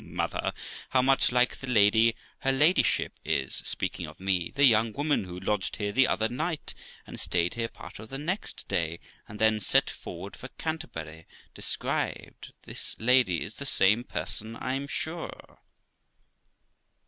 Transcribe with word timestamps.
mother, 0.03 0.51
how 0.89 1.01
much 1.03 1.31
like 1.31 1.57
the 1.57 1.67
lady 1.67 2.15
her 2.39 2.51
ladyship 2.51 3.19
is,' 3.23 3.61
speaking 3.63 4.07
of 4.07 4.19
me,' 4.19 4.49
the 4.55 4.65
young 4.65 4.91
woman 4.93 5.25
who 5.25 5.39
lodged 5.39 5.75
here 5.75 5.91
the 5.91 6.07
other 6.07 6.27
night, 6.27 6.73
and 7.05 7.19
stayed 7.19 7.53
here 7.53 7.67
part 7.67 7.99
of 7.99 8.09
the 8.09 8.17
next 8.17 8.67
day, 8.67 8.99
and 9.27 9.37
then 9.37 9.59
set 9.59 9.91
forward 9.91 10.35
for 10.35 10.47
Canterbury, 10.57 11.27
described. 11.53 12.51
The 12.63 12.95
lady 12.97 13.43
is 13.43 13.57
the 13.57 13.65
same 13.67 14.03
person, 14.03 14.55
I'm 14.55 14.87
sure.' 14.87 15.59